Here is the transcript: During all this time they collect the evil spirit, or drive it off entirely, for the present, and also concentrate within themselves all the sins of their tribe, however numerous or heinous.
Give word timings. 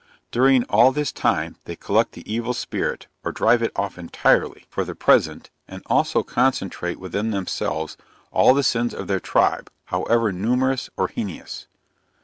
During 0.31 0.63
all 0.63 0.91
this 0.91 1.11
time 1.11 1.57
they 1.65 1.75
collect 1.75 2.13
the 2.13 2.25
evil 2.27 2.55
spirit, 2.55 3.05
or 3.23 3.31
drive 3.31 3.61
it 3.61 3.71
off 3.75 3.99
entirely, 3.99 4.65
for 4.67 4.83
the 4.83 4.95
present, 4.95 5.51
and 5.67 5.83
also 5.85 6.23
concentrate 6.23 6.99
within 6.99 7.29
themselves 7.29 7.97
all 8.31 8.55
the 8.55 8.63
sins 8.63 8.95
of 8.95 9.05
their 9.05 9.19
tribe, 9.19 9.69
however 9.93 10.31
numerous 10.31 10.89
or 10.97 11.09
heinous. 11.09 11.67